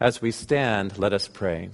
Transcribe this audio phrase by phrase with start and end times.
[0.00, 1.70] As we stand, let us pray.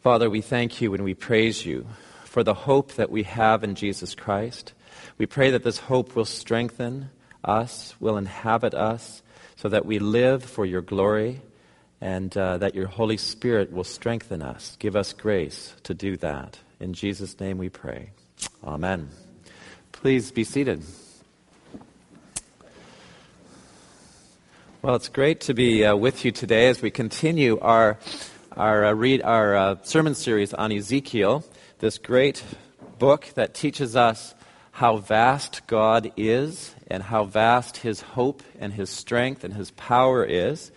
[0.00, 1.88] Father, we thank you and we praise you
[2.24, 4.74] for the hope that we have in Jesus Christ.
[5.18, 7.10] We pray that this hope will strengthen
[7.42, 9.22] us, will inhabit us,
[9.56, 11.40] so that we live for your glory
[12.00, 14.76] and uh, that your Holy Spirit will strengthen us.
[14.78, 16.60] Give us grace to do that.
[16.78, 18.10] In Jesus' name we pray.
[18.62, 19.08] Amen.
[19.90, 20.84] Please be seated.
[24.80, 27.98] Well, it's great to be uh, with you today as we continue our,
[28.52, 31.44] our, uh, read, our uh, sermon series on Ezekiel,
[31.80, 32.44] this great
[32.96, 34.36] book that teaches us
[34.70, 40.24] how vast God is and how vast his hope and his strength and his power
[40.24, 40.70] is.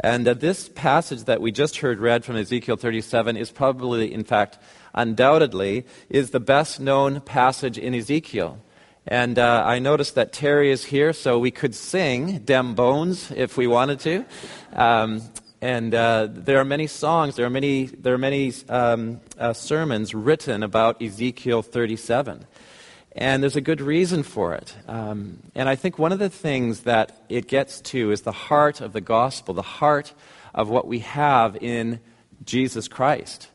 [0.00, 4.24] And uh, this passage that we just heard read from Ezekiel 37 is probably, in
[4.24, 4.56] fact,
[4.94, 8.62] undoubtedly, is the best known passage in Ezekiel.
[9.08, 13.56] And uh, I noticed that Terry is here, so we could sing Dem Bones if
[13.56, 14.24] we wanted to.
[14.72, 15.22] Um,
[15.60, 20.12] and uh, there are many songs, there are many, there are many um, uh, sermons
[20.12, 22.46] written about Ezekiel 37.
[23.12, 24.74] And there's a good reason for it.
[24.88, 28.80] Um, and I think one of the things that it gets to is the heart
[28.80, 30.12] of the gospel, the heart
[30.52, 32.00] of what we have in
[32.44, 33.48] Jesus Christ,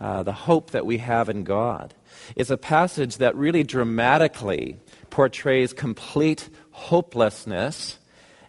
[0.00, 1.94] uh, the hope that we have in God.
[2.36, 4.76] It's a passage that really dramatically
[5.10, 7.98] portrays complete hopelessness.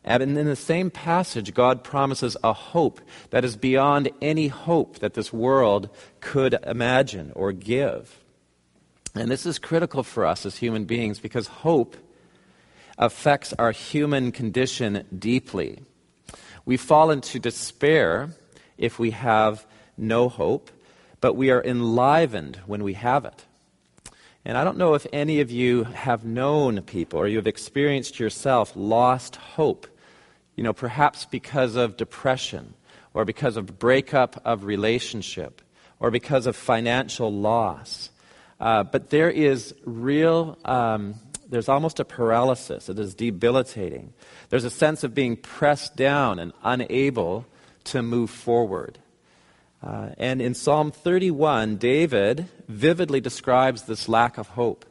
[0.04, 5.14] And in the same passage, God promises a hope that is beyond any hope that
[5.14, 5.90] this world
[6.22, 8.20] could imagine or give.
[9.16, 11.98] And this is critical for us as human beings because hope
[12.98, 15.80] affects our human condition deeply.
[16.66, 18.30] We fall into despair
[18.78, 19.66] if we have
[19.98, 20.70] no hope,
[21.22, 23.46] but we are enlivened when we have it.
[24.50, 28.20] And I don't know if any of you have known people or you have experienced
[28.20, 29.86] yourself lost hope,
[30.56, 32.74] you know, perhaps because of depression
[33.14, 35.62] or because of breakup of relationship
[36.00, 38.10] or because of financial loss.
[38.60, 41.14] Uh, but there is real, um,
[41.48, 42.90] there's almost a paralysis.
[42.90, 44.14] It is debilitating.
[44.50, 47.46] There's a sense of being pressed down and unable
[47.84, 48.98] to move forward.
[49.82, 54.86] Uh, and in Psalm 31, David vividly describes this lack of hope.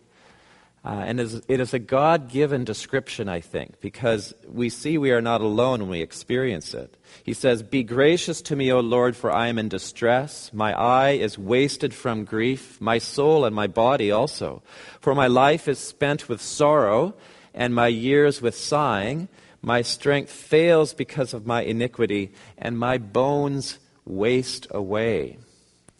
[0.84, 5.21] Uh, and it is a God given description, I think, because we see we are
[5.21, 6.97] not alone when we experience it.
[7.25, 10.50] He says, Be gracious to me, O Lord, for I am in distress.
[10.54, 14.62] My eye is wasted from grief, my soul and my body also.
[15.00, 17.15] For my life is spent with sorrow,
[17.53, 19.28] and my years with sighing.
[19.60, 23.78] My strength fails because of my iniquity, and my bones
[24.09, 25.39] waste away.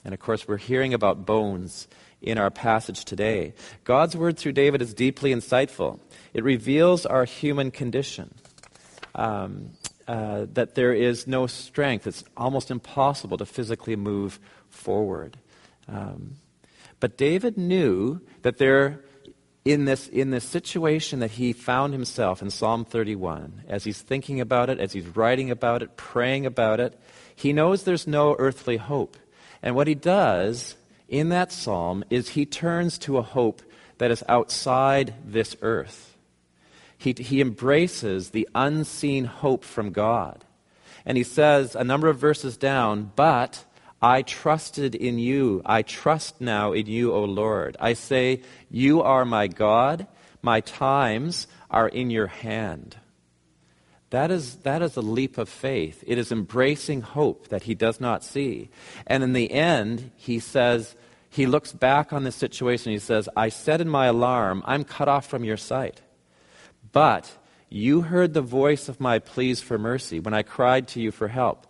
[0.05, 1.89] And of course, we're hearing about bones
[2.21, 3.55] in our passage today.
[3.85, 6.01] God's word through David is deeply insightful.
[6.35, 8.35] It reveals our human condition.
[9.15, 9.73] Um,
[10.09, 12.07] uh, that there is no strength.
[12.07, 15.37] It's almost impossible to physically move forward.
[15.87, 16.37] Um,
[16.99, 19.05] but David knew that there,
[19.67, 24.41] in this, in this situation that he found himself in Psalm 31, as he's thinking
[24.41, 26.99] about it, as he's writing about it, praying about it,
[27.39, 29.17] he knows there's no earthly hope.
[29.63, 30.75] And what he does
[31.09, 33.63] in that psalm is he turns to a hope
[33.99, 36.17] that is outside this earth.
[36.97, 40.45] He, he embraces the unseen hope from God.
[41.07, 43.65] And he says a number of verses down, but
[44.03, 45.63] I trusted in you.
[45.65, 47.77] I trust now in you, O Lord.
[47.79, 50.09] I say, You are my God.
[50.43, 52.97] My times are in your hand.
[54.11, 56.03] That is, that is a leap of faith.
[56.07, 58.71] It is embracing hope that he does not see.
[59.07, 60.97] And in the end, he says,
[61.31, 62.93] he looks back on this situation.
[62.93, 66.01] He says, I said in my alarm, I'm cut off from your sight.
[66.91, 67.31] But
[67.69, 71.29] you heard the voice of my pleas for mercy when I cried to you for
[71.29, 71.67] help.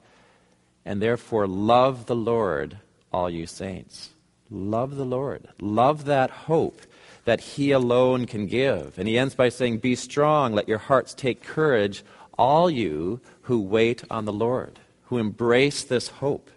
[0.84, 2.78] And therefore, love the Lord,
[3.12, 4.10] all you saints.
[4.48, 5.48] Love the Lord.
[5.60, 6.80] Love that hope
[7.24, 8.98] that He alone can give.
[8.98, 12.02] And he ends by saying, Be strong, let your hearts take courage
[12.38, 16.50] all you who wait on the Lord, who embrace this hope.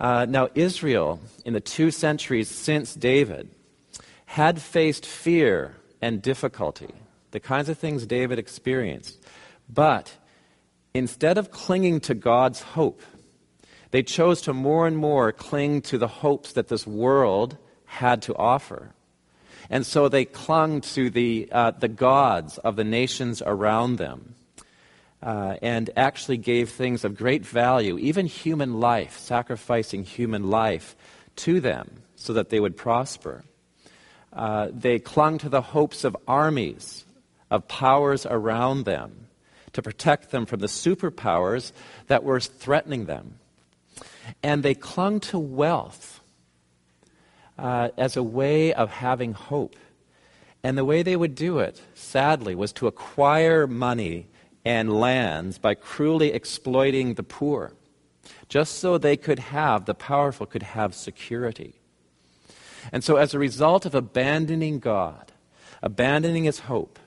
[0.00, 3.50] Uh, now, Israel, in the two centuries since David,
[4.26, 6.90] had faced fear and difficulty,
[7.30, 9.22] the kinds of things David experienced.
[9.68, 10.16] But
[10.94, 13.02] instead of clinging to God's hope,
[13.92, 18.34] they chose to more and more cling to the hopes that this world had to
[18.34, 18.94] offer.
[19.68, 24.34] And so they clung to the, uh, the gods of the nations around them
[25.22, 30.96] uh, and actually gave things of great value, even human life, sacrificing human life
[31.36, 33.44] to them so that they would prosper.
[34.32, 37.04] Uh, they clung to the hopes of armies,
[37.50, 39.28] of powers around them,
[39.72, 41.72] to protect them from the superpowers
[42.08, 43.38] that were threatening them.
[44.42, 46.20] And they clung to wealth
[47.58, 49.76] uh, as a way of having hope.
[50.64, 54.26] And the way they would do it, sadly, was to acquire money
[54.64, 57.72] and lands by cruelly exploiting the poor,
[58.48, 61.80] just so they could have, the powerful could have security.
[62.92, 65.32] And so, as a result of abandoning God,
[65.82, 66.98] abandoning his hope,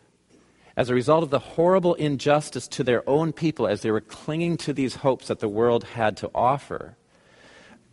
[0.78, 4.58] as a result of the horrible injustice to their own people as they were clinging
[4.58, 6.98] to these hopes that the world had to offer,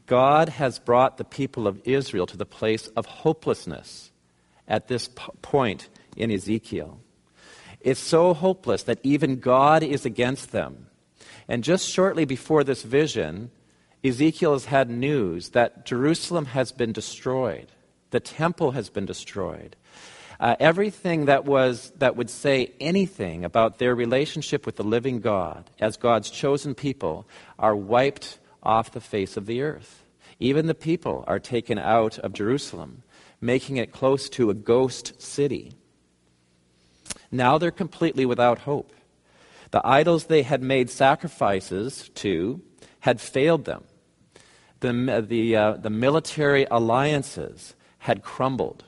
[0.06, 4.10] God has brought the people of Israel to the place of hopelessness
[4.66, 5.08] at this
[5.42, 7.00] point in Ezekiel.
[7.84, 10.86] It's so hopeless that even God is against them.
[11.48, 13.50] And just shortly before this vision,
[14.04, 17.68] Ezekiel has had news that Jerusalem has been destroyed,
[18.10, 19.76] the temple has been destroyed.
[20.40, 25.70] Uh, everything that was that would say anything about their relationship with the living God
[25.78, 27.28] as God's chosen people
[27.60, 30.02] are wiped off the face of the earth.
[30.40, 33.04] Even the people are taken out of Jerusalem,
[33.40, 35.74] making it close to a ghost city.
[37.32, 38.92] Now they're completely without hope.
[39.72, 42.60] The idols they had made sacrifices to
[43.00, 43.84] had failed them.
[44.80, 48.84] The, the, uh, the military alliances had crumbled.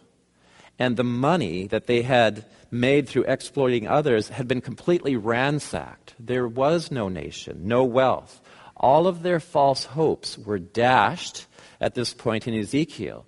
[0.79, 6.15] And the money that they had made through exploiting others had been completely ransacked.
[6.19, 8.41] There was no nation, no wealth.
[8.77, 11.47] All of their false hopes were dashed
[11.81, 13.25] at this point in Ezekiel.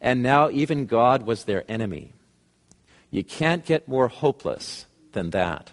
[0.00, 2.12] And now even God was their enemy.
[3.10, 5.72] You can't get more hopeless than that.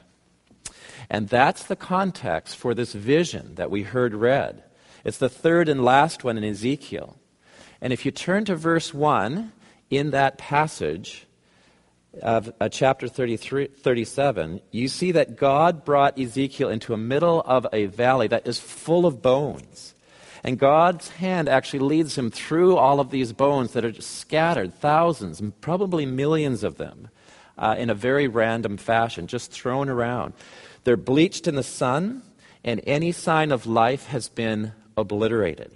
[1.10, 4.64] And that's the context for this vision that we heard read.
[5.06, 7.18] It's the third and last one in Ezekiel.
[7.80, 9.52] And if you turn to verse 1
[9.90, 11.28] in that passage
[12.22, 17.68] of uh, chapter 33, 37, you see that God brought Ezekiel into a middle of
[17.72, 19.94] a valley that is full of bones.
[20.44, 25.42] And God's hand actually leads him through all of these bones that are scattered, thousands,
[25.62, 27.10] probably millions of them
[27.58, 30.34] uh, in a very random fashion, just thrown around.
[30.84, 32.22] They're bleached in the sun,
[32.64, 35.72] and any sign of life has been obliterated.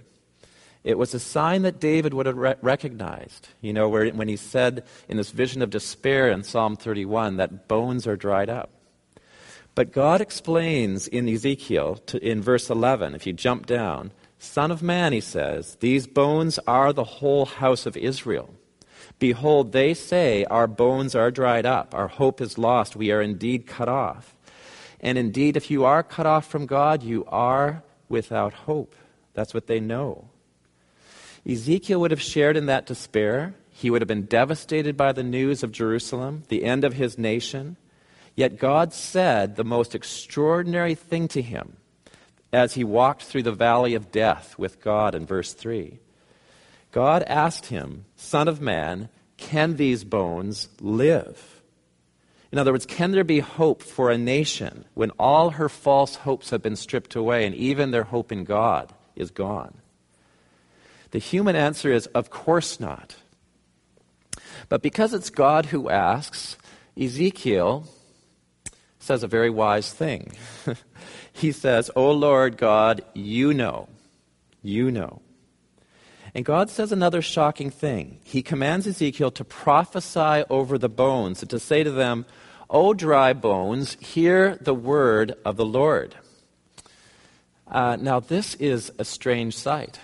[0.84, 4.36] It was a sign that David would have re- recognized, you know, where, when he
[4.36, 8.70] said in this vision of despair in Psalm 31 that bones are dried up.
[9.74, 14.82] But God explains in Ezekiel, to, in verse 11, if you jump down, Son of
[14.82, 18.52] man, he says, these bones are the whole house of Israel.
[19.18, 23.66] Behold, they say, Our bones are dried up, our hope is lost, we are indeed
[23.66, 24.34] cut off.
[25.00, 28.94] And indeed, if you are cut off from God, you are without hope.
[29.34, 30.28] That's what they know.
[31.48, 33.54] Ezekiel would have shared in that despair.
[33.70, 37.76] He would have been devastated by the news of Jerusalem, the end of his nation.
[38.36, 41.76] Yet God said the most extraordinary thing to him
[42.52, 45.98] as he walked through the valley of death with God in verse 3.
[46.92, 51.62] God asked him, Son of man, can these bones live?
[52.52, 56.50] In other words, can there be hope for a nation when all her false hopes
[56.50, 59.74] have been stripped away and even their hope in God is gone?
[61.12, 63.16] The human answer is, of course not.
[64.68, 66.56] But because it's God who asks,
[66.98, 67.84] Ezekiel
[68.98, 70.32] says a very wise thing.
[71.32, 73.88] he says, O Lord God, you know,
[74.62, 75.22] you know.
[76.34, 78.18] And God says another shocking thing.
[78.24, 82.24] He commands Ezekiel to prophesy over the bones and to say to them,
[82.70, 86.14] O dry bones, hear the word of the Lord.
[87.68, 89.98] Uh, now, this is a strange sight.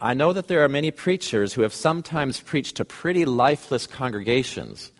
[0.00, 4.90] I know that there are many preachers who have sometimes preached to pretty lifeless congregations,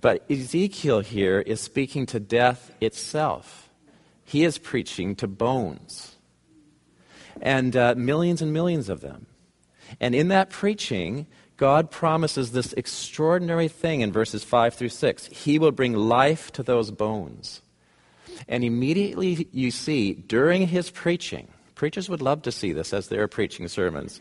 [0.00, 3.68] but Ezekiel here is speaking to death itself.
[4.24, 6.14] He is preaching to bones,
[7.42, 9.26] and uh, millions and millions of them.
[9.98, 15.26] And in that preaching, God promises this extraordinary thing in verses 5 through 6.
[15.26, 17.60] He will bring life to those bones.
[18.48, 23.28] And immediately you see, during his preaching, preachers would love to see this as they're
[23.28, 24.20] preaching sermons.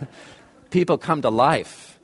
[0.70, 1.98] People come to life.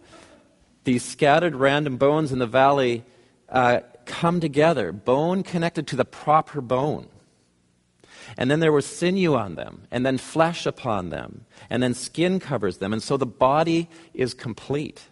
[0.85, 3.05] These scattered random bones in the valley
[3.49, 7.09] uh, come together, bone connected to the proper bone.
[8.37, 12.41] And then there was sinew on them, and then flesh upon them, and then skin
[12.41, 12.93] covers them.
[12.93, 15.05] And so the body is complete.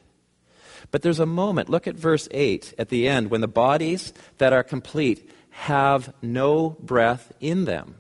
[0.91, 4.53] But there's a moment, look at verse 8 at the end, when the bodies that
[4.53, 7.97] are complete have no breath in them.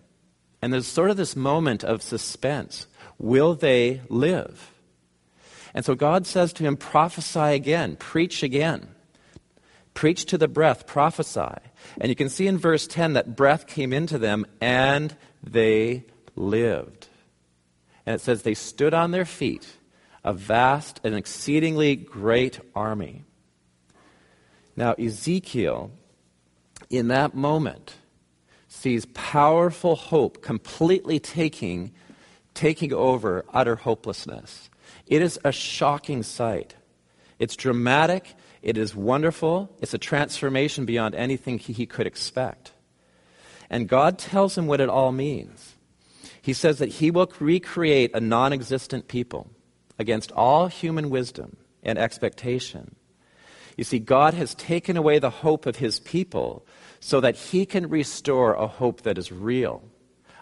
[0.61, 2.87] And there's sort of this moment of suspense.
[3.19, 4.71] Will they live?
[5.75, 8.89] And so God says to him, prophesy again, preach again.
[9.95, 11.55] Preach to the breath, prophesy.
[12.01, 17.09] And you can see in verse 10 that breath came into them and they lived.
[18.07, 19.67] And it says they stood on their feet,
[20.25, 23.25] a vast and exceedingly great army.
[24.77, 25.91] Now, Ezekiel,
[26.89, 27.95] in that moment,
[28.69, 31.93] sees powerful hope completely taking,
[32.55, 34.71] taking over utter hopelessness.
[35.07, 36.75] It is a shocking sight.
[37.39, 42.73] It's dramatic, it is wonderful, it's a transformation beyond anything he could expect.
[43.69, 45.75] And God tells him what it all means.
[46.41, 49.51] He says that he will recreate a non existent people
[49.99, 52.97] against all human wisdom and expectation.
[53.77, 56.67] You see, God has taken away the hope of his people
[57.01, 59.83] so that he can restore a hope that is real,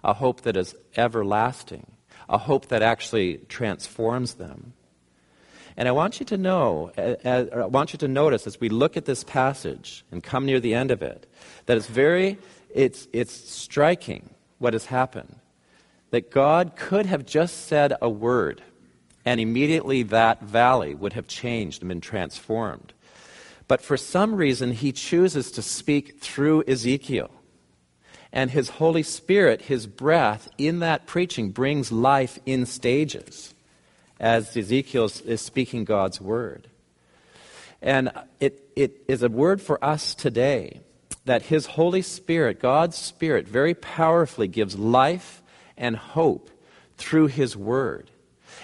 [0.02, 1.86] a hope that is everlasting,
[2.28, 4.72] a hope that actually transforms them.
[5.76, 9.04] And I want you to know, I want you to notice as we look at
[9.04, 11.26] this passage and come near the end of it,
[11.66, 12.38] that it's very,
[12.74, 15.36] it's, it's striking what has happened.
[16.10, 18.62] That God could have just said a word,
[19.24, 22.92] and immediately that valley would have changed and been transformed.
[23.68, 27.30] But for some reason, he chooses to speak through Ezekiel.
[28.32, 33.54] And his Holy Spirit, his breath in that preaching brings life in stages
[34.20, 36.68] as Ezekiel is speaking God's word.
[37.82, 40.80] And it, it is a word for us today
[41.24, 45.42] that his Holy Spirit, God's Spirit, very powerfully gives life
[45.76, 46.50] and hope
[46.98, 48.10] through his word.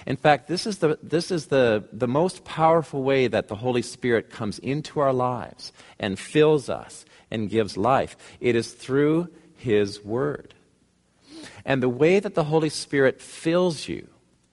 [0.05, 3.81] In fact, this is, the, this is the, the most powerful way that the Holy
[3.81, 8.15] Spirit comes into our lives and fills us and gives life.
[8.39, 10.53] It is through His Word.
[11.65, 14.07] And the way that the Holy Spirit fills you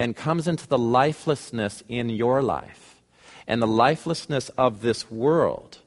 [0.05, 3.01] and comes into the lifelessness in your life
[3.47, 5.79] and the lifelessness of this world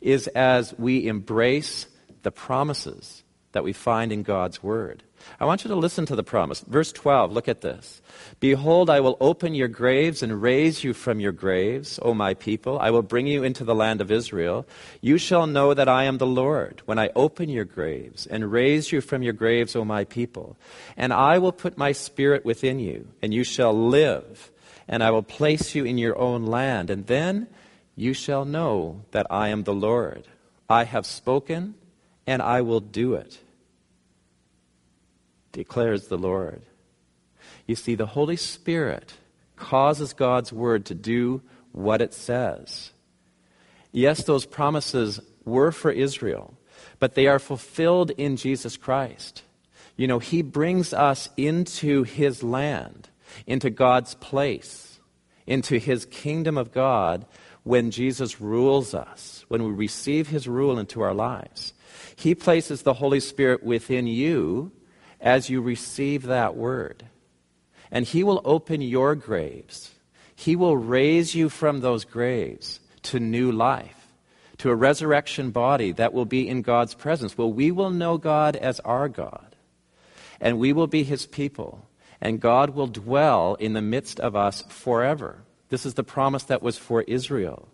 [0.00, 1.88] is as we embrace
[2.22, 5.02] the promises that we find in God's Word.
[5.38, 6.60] I want you to listen to the promise.
[6.60, 8.02] Verse 12, look at this.
[8.40, 12.78] Behold, I will open your graves and raise you from your graves, O my people.
[12.78, 14.66] I will bring you into the land of Israel.
[15.00, 18.92] You shall know that I am the Lord when I open your graves and raise
[18.92, 20.56] you from your graves, O my people.
[20.96, 24.50] And I will put my spirit within you, and you shall live,
[24.88, 26.90] and I will place you in your own land.
[26.90, 27.46] And then
[27.96, 30.24] you shall know that I am the Lord.
[30.68, 31.74] I have spoken,
[32.26, 33.40] and I will do it
[35.52, 36.62] declares the Lord.
[37.66, 39.14] You see, the Holy Spirit
[39.56, 41.42] causes God's word to do
[41.72, 42.90] what it says.
[43.92, 46.54] Yes, those promises were for Israel,
[46.98, 49.42] but they are fulfilled in Jesus Christ.
[49.96, 53.08] You know, He brings us into His land,
[53.46, 54.98] into God's place,
[55.46, 57.26] into His kingdom of God
[57.62, 61.74] when Jesus rules us, when we receive His rule into our lives.
[62.16, 64.72] He places the Holy Spirit within you
[65.20, 67.04] as you receive that word.
[67.90, 69.90] And He will open your graves.
[70.34, 74.08] He will raise you from those graves to new life,
[74.58, 77.36] to a resurrection body that will be in God's presence.
[77.36, 79.56] Well, we will know God as our God,
[80.40, 81.86] and we will be His people,
[82.20, 85.42] and God will dwell in the midst of us forever.
[85.68, 87.68] This is the promise that was for Israel,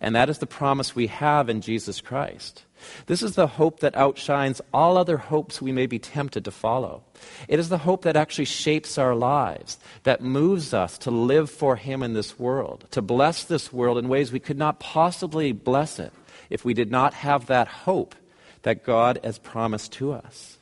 [0.00, 2.64] and that is the promise we have in Jesus Christ.
[3.06, 7.02] This is the hope that outshines all other hopes we may be tempted to follow.
[7.48, 11.76] It is the hope that actually shapes our lives, that moves us to live for
[11.76, 15.98] Him in this world, to bless this world in ways we could not possibly bless
[15.98, 16.12] it
[16.50, 18.14] if we did not have that hope
[18.62, 20.58] that God has promised to us.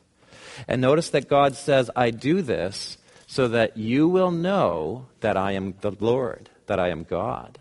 [0.69, 5.53] And notice that God says, I do this so that you will know that I
[5.53, 7.59] am the Lord, that I am God.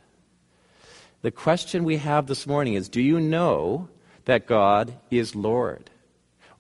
[1.22, 3.90] The question we have this morning is Do you know
[4.26, 5.90] that God is Lord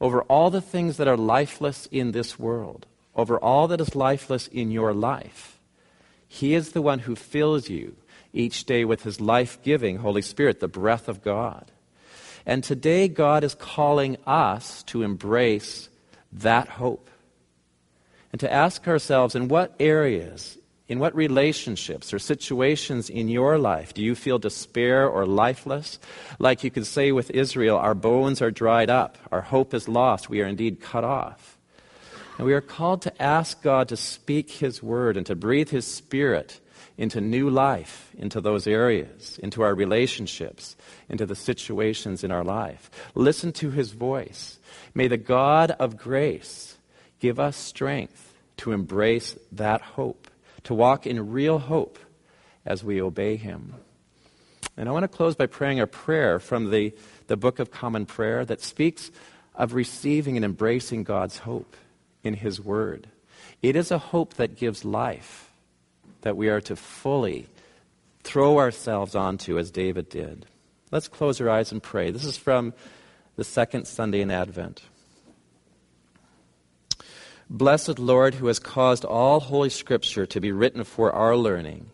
[0.02, 2.86] over all the things that are lifeless in this world,
[3.16, 5.60] over all that is lifeless in your life.
[6.28, 7.96] He is the one who fills you
[8.32, 11.72] each day with his life giving Holy Spirit, the breath of God.
[12.46, 15.90] And today, God is calling us to embrace
[16.32, 17.10] that hope
[18.32, 20.58] and to ask ourselves in what areas
[20.90, 26.00] in what relationships or situations in your life do you feel despair or lifeless?
[26.40, 30.30] Like you could say with Israel, our bones are dried up, our hope is lost,
[30.30, 31.58] we are indeed cut off.
[32.40, 35.86] And we are called to ask God to speak His word and to breathe His
[35.86, 36.60] Spirit
[36.98, 40.76] into new life, into those areas, into our relationships,
[41.08, 42.90] into the situations in our life.
[43.14, 44.58] Listen to His voice.
[44.96, 46.78] May the God of grace
[47.20, 50.29] give us strength to embrace that hope
[50.64, 52.00] to walk in real hope
[52.66, 53.76] as we obey Him.
[54.78, 56.94] And I want to close by praying a prayer from the,
[57.28, 59.12] the Book of Common Prayer that speaks
[59.56, 61.76] of receiving and embracing God's hope
[62.24, 63.08] in His Word.
[63.62, 65.52] It is a hope that gives life,
[66.22, 67.48] that we are to fully
[68.24, 70.46] throw ourselves onto as David did.
[70.92, 72.12] Let's close our eyes and pray.
[72.12, 72.74] This is from
[73.36, 74.82] the second Sunday in Advent.
[77.52, 81.90] Blessed Lord, who has caused all Holy Scripture to be written for our learning,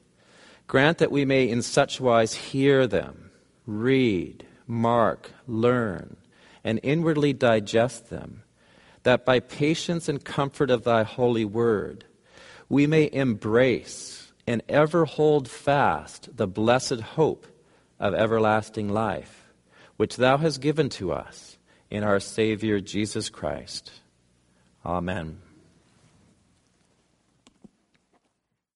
[0.67, 3.31] grant that we may in such wise hear them,
[3.65, 6.17] read, mark, learn,
[6.61, 8.43] and inwardly digest them,
[9.03, 12.03] that by patience and comfort of thy holy word,
[12.67, 17.47] we may embrace and ever hold fast the blessed hope
[17.97, 19.45] of everlasting life,
[19.95, 21.57] which thou hast given to us
[21.89, 23.91] in our Savior Jesus Christ.
[24.85, 25.44] Amen.